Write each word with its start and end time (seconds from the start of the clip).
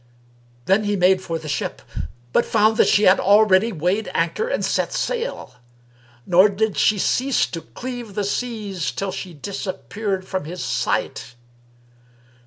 Then 0.65 0.85
he 0.85 0.95
made 0.95 1.21
for 1.21 1.37
the 1.37 1.47
ship 1.47 1.79
but 2.33 2.43
found 2.43 2.77
that 2.77 2.87
she 2.87 3.03
had 3.03 3.19
already 3.19 3.71
weighed 3.71 4.09
anchor 4.15 4.47
and 4.47 4.65
set 4.65 4.91
sail; 4.91 5.57
nor 6.25 6.49
did 6.49 6.75
she 6.75 6.97
cease 6.97 7.45
to 7.45 7.61
cleave 7.61 8.15
the 8.15 8.23
seas 8.23 8.91
till 8.91 9.11
she 9.11 9.35
disappeared 9.35 10.25
from 10.27 10.45
his 10.45 10.63
sight. 10.63 11.35